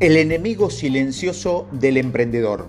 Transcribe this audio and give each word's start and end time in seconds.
El 0.00 0.16
enemigo 0.16 0.70
silencioso 0.70 1.68
del 1.72 1.98
emprendedor. 1.98 2.68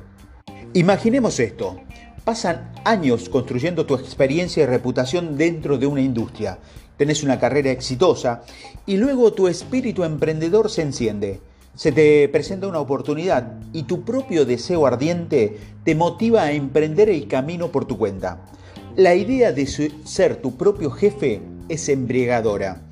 Imaginemos 0.73 1.39
esto. 1.39 1.79
Pasan 2.25 2.73
años 2.83 3.29
construyendo 3.29 3.85
tu 3.85 3.95
experiencia 3.95 4.63
y 4.63 4.65
reputación 4.65 5.37
dentro 5.37 5.77
de 5.77 5.87
una 5.87 6.01
industria. 6.01 6.59
Tenés 6.97 7.23
una 7.23 7.39
carrera 7.39 7.71
exitosa 7.71 8.43
y 8.85 8.97
luego 8.97 9.31
tu 9.31 9.47
espíritu 9.47 10.03
emprendedor 10.03 10.69
se 10.69 10.81
enciende. 10.81 11.39
Se 11.73 11.93
te 11.93 12.27
presenta 12.27 12.67
una 12.67 12.81
oportunidad 12.81 13.53
y 13.71 13.83
tu 13.83 14.03
propio 14.03 14.43
deseo 14.43 14.85
ardiente 14.85 15.57
te 15.85 15.95
motiva 15.95 16.41
a 16.41 16.51
emprender 16.51 17.09
el 17.09 17.29
camino 17.29 17.71
por 17.71 17.85
tu 17.85 17.97
cuenta. 17.97 18.41
La 18.97 19.15
idea 19.15 19.53
de 19.53 19.67
ser 19.67 20.41
tu 20.41 20.57
propio 20.57 20.91
jefe 20.91 21.41
es 21.69 21.87
embriagadora 21.87 22.90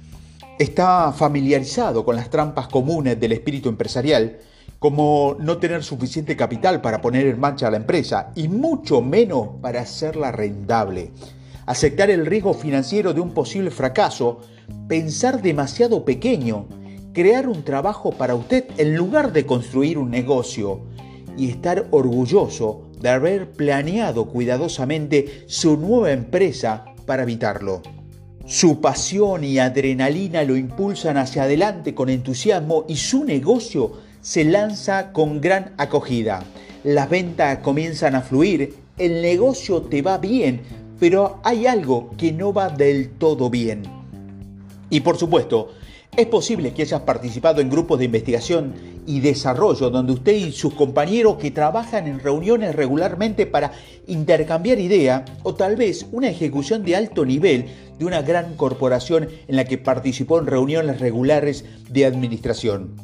está 0.60 1.14
familiarizado 1.14 2.04
con 2.04 2.18
las 2.18 2.30
trampas 2.30 2.68
comunes 2.68 3.18
del 3.18 3.32
espíritu 3.32 3.70
empresarial, 3.70 4.40
como 4.78 5.38
no 5.40 5.58
tener 5.58 5.86
suficiente 5.86 6.36
capital 6.36 6.82
para 6.82 7.00
poner 7.02 7.28
en 7.28 7.40
marcha 7.40 7.72
la 7.72 7.78
empresa 7.78 8.34
y 8.36 8.50
mucho 8.50 9.02
menos 9.02 9.48
para 9.62 9.82
hacerla 9.82 10.34
rentable, 10.34 11.12
aceptar 11.66 12.10
el 12.10 12.26
riesgo 12.26 12.54
financiero 12.54 13.14
de 13.14 13.22
un 13.22 13.34
posible 13.34 13.72
fracaso, 13.72 14.42
pensar 14.90 15.42
demasiado 15.42 16.04
pequeño, 16.04 16.66
crear 17.14 17.48
un 17.48 17.64
trabajo 17.64 18.12
para 18.12 18.36
usted 18.36 18.66
en 18.78 18.98
lugar 18.98 19.32
de 19.32 19.46
construir 19.46 19.98
un 19.98 20.12
negocio 20.12 20.82
y 21.38 21.50
estar 21.50 21.88
orgulloso 21.92 22.90
de 23.00 23.08
haber 23.08 23.52
planeado 23.52 24.26
cuidadosamente 24.26 25.46
su 25.48 25.78
nueva 25.78 26.12
empresa 26.12 26.84
para 27.06 27.24
evitarlo. 27.24 27.82
Su 28.50 28.82
pasión 28.82 29.44
y 29.44 29.60
adrenalina 29.60 30.42
lo 30.42 30.58
impulsan 30.58 31.18
hacia 31.18 31.44
adelante 31.44 31.94
con 31.94 32.10
entusiasmo 32.10 32.84
y 32.88 32.96
su 32.96 33.24
negocio 33.24 33.92
se 34.22 34.44
lanza 34.44 35.14
con 35.14 35.40
gran 35.40 35.74
acogida. 35.78 36.44
Las 36.84 37.12
ventas 37.12 37.60
comienzan 37.60 38.16
a 38.16 38.22
fluir, 38.22 38.74
el 38.98 39.22
negocio 39.22 39.84
te 39.84 40.02
va 40.02 40.18
bien, 40.18 40.62
pero 41.00 41.40
hay 41.44 41.68
algo 41.68 42.10
que 42.18 42.32
no 42.32 42.52
va 42.52 42.70
del 42.70 43.12
todo 43.12 43.52
bien. 43.52 43.99
Y 44.90 45.02
por 45.02 45.18
supuesto, 45.18 45.70
es 46.18 46.26
posible 46.26 46.74
que 46.74 46.82
hayas 46.82 47.02
participado 47.02 47.62
en 47.62 47.70
grupos 47.70 48.00
de 48.00 48.06
investigación 48.06 48.74
y 49.06 49.20
desarrollo 49.20 49.90
donde 49.90 50.14
usted 50.14 50.34
y 50.34 50.52
sus 50.52 50.74
compañeros 50.74 51.38
que 51.38 51.52
trabajan 51.52 52.08
en 52.08 52.20
reuniones 52.20 52.76
regularmente 52.76 53.46
para 53.46 53.72
intercambiar 54.08 54.80
ideas 54.80 55.24
o 55.44 55.54
tal 55.54 55.76
vez 55.76 56.08
una 56.12 56.30
ejecución 56.30 56.84
de 56.84 56.96
alto 56.96 57.26
nivel 57.26 57.68
de 57.98 58.06
una 58.06 58.22
gran 58.22 58.56
corporación 58.56 59.30
en 59.48 59.56
la 59.56 59.66
que 59.66 59.78
participó 59.78 60.40
en 60.40 60.48
reuniones 60.48 61.00
regulares 61.00 61.66
de 61.90 62.06
administración. 62.06 62.96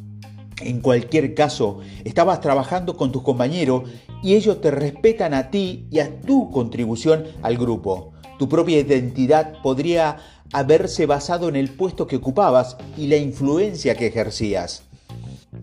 En 0.62 0.82
cualquier 0.82 1.36
caso, 1.36 1.80
estabas 2.06 2.42
trabajando 2.42 2.98
con 2.98 3.12
tus 3.12 3.22
compañeros 3.22 3.84
y 4.24 4.36
ellos 4.36 4.62
te 4.62 4.72
respetan 4.72 5.34
a 5.34 5.52
ti 5.52 5.86
y 5.92 6.00
a 6.00 6.22
tu 6.22 6.50
contribución 6.50 7.26
al 7.44 7.58
grupo. 7.58 8.14
Tu 8.40 8.50
propia 8.50 8.80
identidad 8.80 9.62
podría 9.62 10.18
haberse 10.54 11.06
basado 11.06 11.50
en 11.50 11.56
el 11.56 11.70
puesto 11.70 12.08
que 12.08 12.18
ocupabas 12.18 12.78
y 12.98 13.08
la 13.08 13.18
influencia 13.18 13.96
que 13.96 14.08
ejercías. 14.08 14.84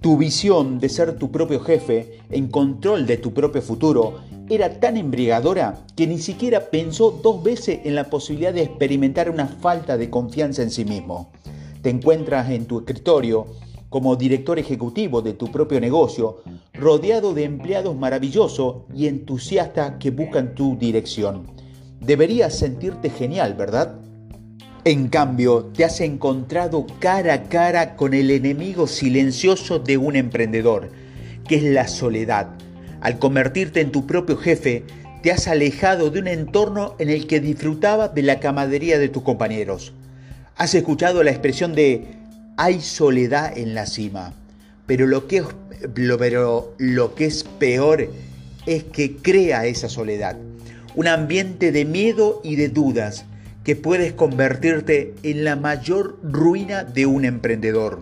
Tu 0.00 0.16
visión 0.16 0.80
de 0.80 0.88
ser 0.88 1.18
tu 1.18 1.30
propio 1.30 1.60
jefe, 1.60 2.18
en 2.30 2.48
control 2.48 3.06
de 3.06 3.18
tu 3.18 3.32
propio 3.32 3.62
futuro, 3.62 4.20
era 4.48 4.80
tan 4.80 4.96
embriagadora 4.96 5.84
que 5.96 6.06
ni 6.06 6.18
siquiera 6.18 6.70
pensó 6.70 7.10
dos 7.22 7.42
veces 7.42 7.80
en 7.84 7.94
la 7.94 8.10
posibilidad 8.10 8.52
de 8.52 8.62
experimentar 8.62 9.30
una 9.30 9.46
falta 9.46 9.96
de 9.96 10.10
confianza 10.10 10.62
en 10.62 10.70
sí 10.70 10.84
mismo. 10.84 11.30
Te 11.82 11.90
encuentras 11.90 12.50
en 12.50 12.66
tu 12.66 12.80
escritorio 12.80 13.46
como 13.88 14.16
director 14.16 14.58
ejecutivo 14.58 15.20
de 15.20 15.34
tu 15.34 15.52
propio 15.52 15.78
negocio, 15.78 16.38
rodeado 16.72 17.34
de 17.34 17.44
empleados 17.44 17.94
maravillosos 17.94 18.84
y 18.94 19.06
entusiastas 19.06 19.94
que 19.98 20.10
buscan 20.10 20.54
tu 20.54 20.76
dirección. 20.78 21.46
Deberías 22.00 22.58
sentirte 22.58 23.10
genial, 23.10 23.54
¿verdad? 23.54 24.00
En 24.84 25.06
cambio, 25.06 25.70
te 25.76 25.84
has 25.84 26.00
encontrado 26.00 26.88
cara 26.98 27.34
a 27.34 27.42
cara 27.44 27.94
con 27.94 28.14
el 28.14 28.32
enemigo 28.32 28.88
silencioso 28.88 29.78
de 29.78 29.96
un 29.96 30.16
emprendedor, 30.16 30.90
que 31.46 31.54
es 31.54 31.62
la 31.62 31.86
soledad. 31.86 32.48
Al 33.00 33.20
convertirte 33.20 33.80
en 33.80 33.92
tu 33.92 34.08
propio 34.08 34.36
jefe, 34.36 34.82
te 35.22 35.30
has 35.30 35.46
alejado 35.46 36.10
de 36.10 36.18
un 36.18 36.26
entorno 36.26 36.96
en 36.98 37.10
el 37.10 37.28
que 37.28 37.38
disfrutabas 37.38 38.12
de 38.12 38.22
la 38.22 38.40
camadería 38.40 38.98
de 38.98 39.08
tus 39.08 39.22
compañeros. 39.22 39.92
Has 40.56 40.74
escuchado 40.74 41.22
la 41.22 41.30
expresión 41.30 41.76
de 41.76 42.16
hay 42.56 42.80
soledad 42.80 43.56
en 43.56 43.76
la 43.76 43.86
cima, 43.86 44.34
pero 44.86 45.06
lo 45.06 45.28
que, 45.28 45.44
pero 45.94 46.74
lo 46.78 47.14
que 47.14 47.26
es 47.26 47.44
peor 47.44 48.08
es 48.66 48.82
que 48.82 49.14
crea 49.14 49.64
esa 49.64 49.88
soledad, 49.88 50.36
un 50.96 51.06
ambiente 51.06 51.70
de 51.70 51.84
miedo 51.84 52.40
y 52.42 52.56
de 52.56 52.68
dudas 52.68 53.26
que 53.64 53.76
puedes 53.76 54.12
convertirte 54.12 55.14
en 55.22 55.44
la 55.44 55.56
mayor 55.56 56.18
ruina 56.22 56.84
de 56.84 57.06
un 57.06 57.24
emprendedor. 57.24 58.00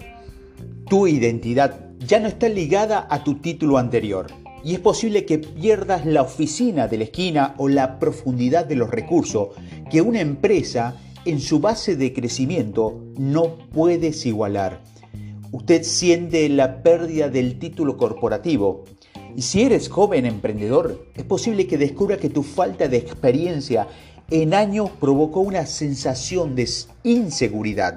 Tu 0.89 1.07
identidad 1.07 1.91
ya 1.99 2.19
no 2.19 2.29
está 2.29 2.49
ligada 2.49 3.07
a 3.11 3.23
tu 3.23 3.37
título 3.37 3.79
anterior 3.79 4.27
y 4.65 4.75
es 4.75 4.81
posible 4.81 5.25
que 5.25 5.39
pierdas 5.39 6.05
la 6.05 6.23
oficina 6.23 6.89
de 6.89 6.99
la 6.99 7.05
esquina 7.05 7.55
o 7.59 7.69
la 7.69 7.99
profundidad 7.99 8.67
de 8.67 8.77
los 8.77 8.91
recursos 8.91 9.49
que 9.91 10.03
una 10.03 10.21
empresa 10.21 10.97
en 11.25 11.41
su 11.41 11.61
base 11.61 11.97
de 11.97 12.13
crecimiento 12.13 13.01
no 13.19 13.59
puedes 13.73 14.25
igualar. 14.27 14.83
Usted 15.53 15.83
siente 15.83 16.49
la 16.49 16.83
pérdida 16.83 17.29
del 17.29 17.59
título 17.59 17.97
corporativo. 17.97 18.85
Y 19.37 19.43
si 19.43 19.63
eres 19.63 19.89
joven 19.89 20.27
emprendedor, 20.27 21.07
es 21.15 21.25
posible 21.25 21.67
que 21.67 21.79
descubra 21.79 22.17
que 22.17 22.31
tu 22.31 22.43
falta 22.43 22.89
de 22.89 22.97
experiencia 22.97 23.87
en 24.31 24.55
años 24.55 24.91
provocó 25.01 25.41
una 25.41 25.67
sensación 25.67 26.55
de 26.55 26.69
inseguridad. 27.03 27.97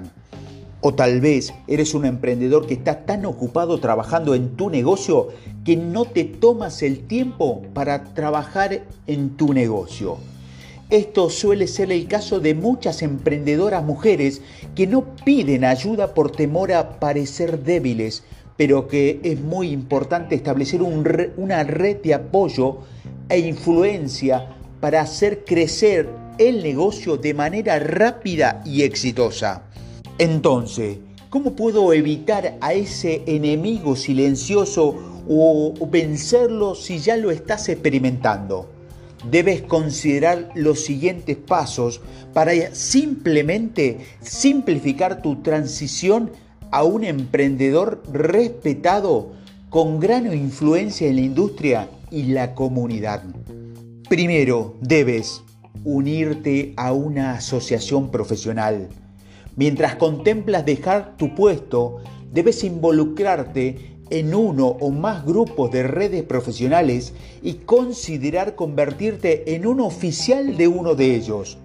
O 0.80 0.92
tal 0.92 1.20
vez 1.20 1.54
eres 1.66 1.94
un 1.94 2.04
emprendedor 2.04 2.66
que 2.66 2.74
está 2.74 3.06
tan 3.06 3.24
ocupado 3.24 3.78
trabajando 3.78 4.34
en 4.34 4.56
tu 4.56 4.68
negocio 4.68 5.28
que 5.64 5.76
no 5.76 6.04
te 6.04 6.24
tomas 6.24 6.82
el 6.82 7.06
tiempo 7.06 7.62
para 7.72 8.04
trabajar 8.12 8.82
en 9.06 9.30
tu 9.30 9.54
negocio. 9.54 10.18
Esto 10.90 11.30
suele 11.30 11.68
ser 11.68 11.90
el 11.90 12.06
caso 12.06 12.40
de 12.40 12.54
muchas 12.54 13.00
emprendedoras 13.00 13.82
mujeres 13.82 14.42
que 14.74 14.86
no 14.86 15.16
piden 15.24 15.64
ayuda 15.64 16.12
por 16.12 16.32
temor 16.32 16.72
a 16.72 17.00
parecer 17.00 17.62
débiles, 17.62 18.24
pero 18.58 18.86
que 18.86 19.20
es 19.22 19.40
muy 19.40 19.70
importante 19.70 20.34
establecer 20.34 20.82
una 20.82 21.64
red 21.64 22.02
de 22.02 22.12
apoyo 22.12 22.78
e 23.30 23.38
influencia 23.38 24.50
para 24.80 25.00
hacer 25.00 25.44
crecer 25.46 26.23
el 26.38 26.62
negocio 26.62 27.16
de 27.16 27.34
manera 27.34 27.78
rápida 27.78 28.62
y 28.64 28.82
exitosa. 28.82 29.64
Entonces, 30.18 30.98
¿cómo 31.30 31.54
puedo 31.54 31.92
evitar 31.92 32.56
a 32.60 32.72
ese 32.72 33.22
enemigo 33.26 33.96
silencioso 33.96 35.22
o 35.28 35.74
vencerlo 35.90 36.74
si 36.74 36.98
ya 36.98 37.16
lo 37.16 37.30
estás 37.30 37.68
experimentando? 37.68 38.70
Debes 39.30 39.62
considerar 39.62 40.50
los 40.54 40.84
siguientes 40.84 41.36
pasos 41.36 42.00
para 42.34 42.52
simplemente 42.74 43.98
simplificar 44.20 45.22
tu 45.22 45.42
transición 45.42 46.30
a 46.70 46.82
un 46.82 47.04
emprendedor 47.04 48.02
respetado 48.12 49.32
con 49.70 50.00
gran 50.00 50.32
influencia 50.32 51.08
en 51.08 51.16
la 51.16 51.22
industria 51.22 51.88
y 52.10 52.24
la 52.24 52.54
comunidad. 52.54 53.22
Primero, 54.08 54.76
debes 54.80 55.43
unirte 55.82 56.72
a 56.76 56.92
una 56.92 57.32
asociación 57.32 58.10
profesional. 58.10 58.88
Mientras 59.56 59.96
contemplas 59.96 60.64
dejar 60.64 61.16
tu 61.16 61.34
puesto, 61.34 61.98
debes 62.32 62.64
involucrarte 62.64 63.98
en 64.10 64.34
uno 64.34 64.66
o 64.66 64.90
más 64.90 65.24
grupos 65.24 65.70
de 65.70 65.82
redes 65.82 66.22
profesionales 66.22 67.14
y 67.42 67.54
considerar 67.54 68.54
convertirte 68.54 69.54
en 69.54 69.66
un 69.66 69.80
oficial 69.80 70.56
de 70.56 70.68
uno 70.68 70.94
de 70.94 71.14
ellos. 71.14 71.58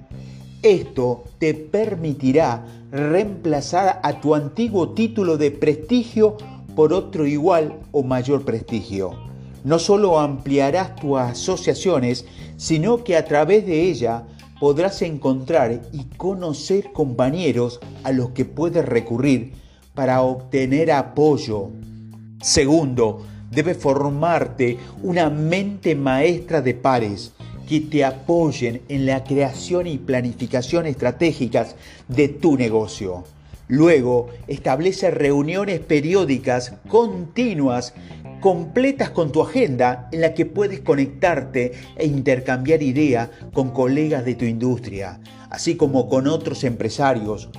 Esto 0.61 1.23
te 1.37 1.53
permitirá 1.53 2.65
reemplazar 2.91 3.99
a 4.03 4.19
tu 4.19 4.35
antiguo 4.35 4.89
título 4.93 5.37
de 5.37 5.51
prestigio 5.51 6.37
por 6.75 6.93
otro 6.93 7.25
igual 7.25 7.79
o 7.91 8.03
mayor 8.03 8.43
prestigio 8.43 9.28
no 9.63 9.79
solo 9.79 10.19
ampliarás 10.19 10.95
tus 10.95 11.17
asociaciones, 11.17 12.25
sino 12.57 13.03
que 13.03 13.15
a 13.15 13.25
través 13.25 13.65
de 13.65 13.83
ella 13.83 14.23
podrás 14.59 15.01
encontrar 15.01 15.81
y 15.93 16.03
conocer 16.17 16.91
compañeros 16.91 17.79
a 18.03 18.11
los 18.11 18.31
que 18.31 18.45
puedes 18.45 18.85
recurrir 18.85 19.53
para 19.93 20.21
obtener 20.21 20.91
apoyo. 20.91 21.69
Segundo, 22.41 23.25
debes 23.51 23.77
formarte 23.77 24.77
una 25.01 25.29
mente 25.29 25.95
maestra 25.95 26.61
de 26.61 26.73
pares 26.73 27.33
que 27.67 27.81
te 27.81 28.03
apoyen 28.03 28.81
en 28.89 29.05
la 29.05 29.23
creación 29.23 29.87
y 29.87 29.97
planificación 29.97 30.85
estratégicas 30.85 31.75
de 32.07 32.27
tu 32.27 32.57
negocio. 32.57 33.23
Luego, 33.67 34.29
establece 34.47 35.11
reuniones 35.11 35.79
periódicas 35.79 36.73
continuas 36.87 37.93
completas 38.39 39.09
con 39.09 39.31
tu 39.31 39.41
agenda 39.41 40.09
en 40.11 40.21
la 40.21 40.33
que 40.33 40.45
puedes 40.45 40.79
conectarte 40.81 41.73
e 41.95 42.05
intercambiar 42.05 42.81
ideas 42.81 43.29
con 43.53 43.71
colegas 43.71 44.25
de 44.25 44.35
tu 44.35 44.45
industria, 44.45 45.19
así 45.49 45.75
como 45.75 46.07
con 46.07 46.27
otros 46.27 46.63
empresarios. 46.63 47.49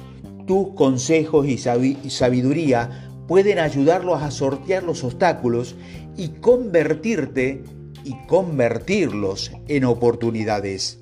Tus 0.46 0.74
consejos 0.74 1.46
y 1.46 1.58
sabiduría 1.58 3.10
pueden 3.28 3.58
ayudarlos 3.60 4.22
a 4.22 4.30
sortear 4.30 4.82
los 4.82 5.04
obstáculos 5.04 5.76
y 6.16 6.28
convertirte 6.40 7.62
y 8.04 8.14
convertirlos 8.26 9.52
en 9.68 9.84
oportunidades. 9.84 10.98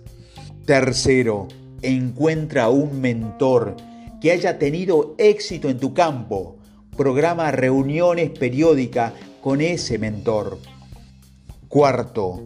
Tercero, 0.66 1.48
encuentra 1.81 2.69
un 2.69 3.00
mentor 3.00 3.76
que 4.20 4.32
haya 4.32 4.58
tenido 4.58 5.14
éxito 5.16 5.70
en 5.70 5.78
tu 5.78 5.94
campo. 5.94 6.57
Programa 6.98 7.52
reuniones 7.52 8.30
periódicas 8.30 9.12
con 9.40 9.60
ese 9.60 9.98
mentor. 9.98 10.58
Cuarto, 11.68 12.42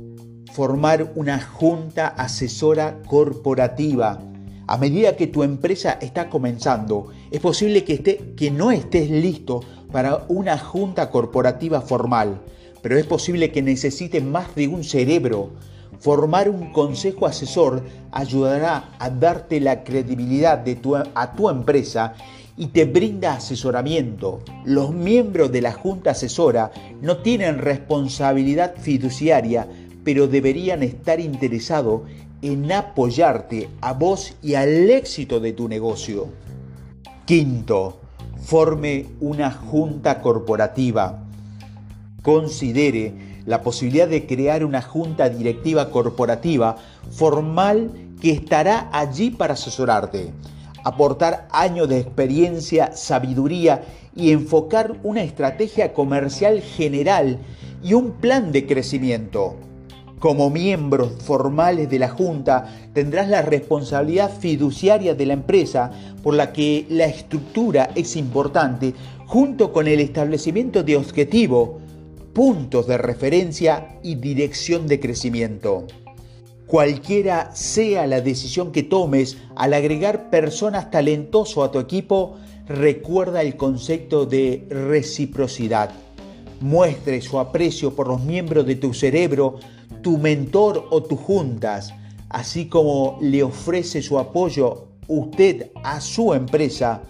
formar 0.53 1.11
una 1.15 1.41
junta 1.41 2.09
asesora 2.09 2.99
corporativa. 3.07 4.21
A 4.67 4.77
medida 4.77 5.17
que 5.17 5.27
tu 5.27 5.43
empresa 5.43 5.97
está 6.03 6.29
comenzando, 6.29 7.09
es 7.31 7.41
posible 7.41 7.83
que, 7.85 7.95
esté, 7.95 8.35
que 8.37 8.51
no 8.51 8.71
estés 8.71 9.09
listo 9.09 9.61
para 9.91 10.27
una 10.29 10.59
junta 10.59 11.11
corporativa 11.11 11.81
formal, 11.81 12.43
pero 12.83 12.99
es 12.99 13.07
posible 13.07 13.53
que 13.53 13.63
necesites 13.63 14.23
más 14.23 14.55
de 14.55 14.69
un 14.69 14.85
cerebro. 14.85 15.53
Formar 15.99 16.51
un 16.51 16.75
consejo 16.75 17.25
asesor 17.25 17.85
ayudará 18.11 18.91
a 18.99 19.09
darte 19.09 19.61
la 19.61 19.83
credibilidad 19.83 20.59
de 20.59 20.75
tu, 20.75 20.95
a 20.95 21.33
tu 21.35 21.49
empresa 21.49 22.17
y 22.57 22.69
te 22.69 22.85
brinda 22.85 23.35
asesoramiento. 23.35 24.41
Los 24.65 24.93
miembros 24.93 25.53
de 25.53 25.63
la 25.63 25.73
Junta 25.73 26.11
Asesora 26.11 26.71
no 27.01 27.19
tienen 27.19 27.59
responsabilidad 27.59 28.75
fiduciaria, 28.79 29.69
pero 30.05 30.29
deberían 30.29 30.83
estar 30.83 31.21
interesados 31.21 32.03
en 32.43 32.71
apoyarte 32.73 33.69
a 33.81 33.93
vos 33.93 34.35
y 34.43 34.55
al 34.55 34.91
éxito 34.91 35.41
de 35.41 35.53
tu 35.53 35.69
negocio. 35.69 36.29
Quinto, 37.25 38.01
forme 38.43 39.07
una 39.21 39.51
junta 39.51 40.21
corporativa. 40.21 41.25
Considere 42.23 43.15
la 43.47 43.63
posibilidad 43.63 44.09
de 44.09 44.27
crear 44.27 44.65
una 44.65 44.83
junta 44.83 45.29
directiva 45.29 45.91
corporativa 45.91 46.77
formal 47.11 47.91
que 48.21 48.33
estará 48.33 48.89
allí 48.93 49.31
para 49.31 49.55
asesorarte 49.55 50.33
aportar 50.85 51.49
años 51.51 51.89
de 51.89 51.99
experiencia, 51.99 52.93
sabiduría 52.95 53.83
y 54.15 54.33
enfocar 54.33 54.99
una 55.03 55.23
estrategia 55.23 55.93
comercial 55.93 56.61
general 56.61 57.39
y 57.83 57.95
un 57.95 58.13
plan 58.13 58.53
de 58.53 58.67
crecimiento. 58.67 59.57
Como 60.19 60.51
miembros 60.51 61.15
formales 61.25 61.91
de 61.91 61.99
la 61.99 62.09
Junta 62.09 62.73
tendrás 62.93 63.29
la 63.29 63.43
responsabilidad 63.43 64.31
fiduciaria 64.31 65.17
de 65.17 65.27
la 65.27 65.33
empresa 65.33 65.91
por 66.23 66.35
la 66.35 66.53
que 66.53 66.87
la 66.89 67.07
estructura 67.07 67.91
es 67.97 68.15
importante 68.15 68.95
junto 69.27 69.73
con 69.73 69.89
el 69.89 69.99
establecimiento 69.99 70.85
de 70.85 70.97
objetivos, 70.97 71.71
puntos 72.33 72.87
de 72.87 72.99
referencia 72.99 73.99
y 74.03 74.15
dirección 74.15 74.87
de 74.87 75.01
crecimiento. 75.01 75.87
Cualquiera 76.73 77.55
sea 77.55 78.07
la 78.07 78.23
decisión 78.23 78.73
que 78.73 78.83
tomes 78.83 79.37
al 79.57 79.75
agregar 79.75 80.31
personas 80.31 80.91
talentosas 80.91 81.65
a 81.65 81.71
tu 81.71 81.79
equipo, 81.79 82.37
recuerda 82.67 83.43
el 83.43 83.59
concepto 83.59 84.25
de 84.25 84.67
reciprocidad. 84.71 85.91
Muestre 86.63 87.21
su 87.21 87.39
aprecio 87.39 87.95
por 87.95 88.09
los 88.09 88.25
miembros 88.25 88.65
de 88.65 88.77
tu 88.77 88.95
cerebro, 88.95 89.59
tu 90.01 90.17
mentor 90.17 90.89
o 90.91 91.03
tus 91.03 91.21
juntas, 91.21 91.93
así 92.31 92.69
como 92.69 93.19
le 93.21 93.43
ofrece 93.43 94.01
su 94.01 94.19
apoyo 94.19 94.87
usted 95.09 95.73
a 95.85 96.01
su 96.01 96.33
empresa. 96.33 97.03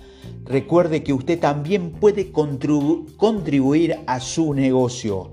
Recuerde 0.45 1.05
que 1.05 1.13
usted 1.13 1.39
también 1.39 1.93
puede 1.93 2.33
contribuir 2.33 4.01
a 4.09 4.19
su 4.19 4.55
negocio 4.55 5.31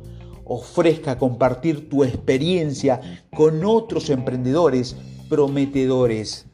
ofrezca 0.50 1.18
compartir 1.18 1.90
tu 1.90 2.04
experiencia 2.04 3.22
con 3.34 3.63
otros 3.63 4.10
emprendedores 4.10 4.98
prometedores. 5.30 6.48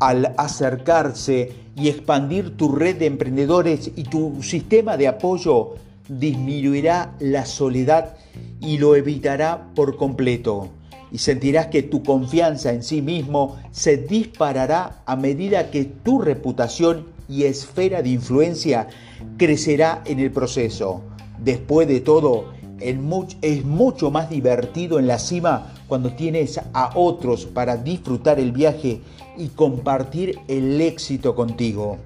Al 0.00 0.34
acercarse 0.38 1.52
y 1.76 1.88
expandir 1.88 2.56
tu 2.56 2.74
red 2.74 2.96
de 2.96 3.06
emprendedores 3.06 3.90
y 3.94 4.04
tu 4.04 4.42
sistema 4.42 4.96
de 4.96 5.08
apoyo, 5.08 5.74
disminuirá 6.08 7.14
la 7.20 7.44
soledad 7.44 8.16
y 8.60 8.78
lo 8.78 8.96
evitará 8.96 9.68
por 9.74 9.96
completo. 9.96 10.68
Y 11.12 11.18
sentirás 11.18 11.66
que 11.66 11.82
tu 11.82 12.02
confianza 12.02 12.72
en 12.72 12.82
sí 12.82 13.02
mismo 13.02 13.56
se 13.70 13.98
disparará 13.98 15.02
a 15.04 15.14
medida 15.14 15.70
que 15.70 15.84
tu 15.84 16.20
reputación 16.20 17.06
y 17.28 17.44
esfera 17.44 18.02
de 18.02 18.10
influencia 18.10 18.88
crecerá 19.36 20.02
en 20.06 20.20
el 20.20 20.30
proceso. 20.30 21.02
Después 21.38 21.86
de 21.86 22.00
todo, 22.00 22.52
es 22.80 23.64
mucho 23.64 24.10
más 24.10 24.30
divertido 24.30 24.98
en 24.98 25.06
la 25.06 25.18
cima 25.18 25.72
cuando 25.88 26.12
tienes 26.12 26.60
a 26.72 26.92
otros 26.94 27.46
para 27.46 27.76
disfrutar 27.76 28.38
el 28.38 28.52
viaje 28.52 29.00
y 29.38 29.48
compartir 29.48 30.38
el 30.48 30.80
éxito 30.80 31.34
contigo. 31.34 31.98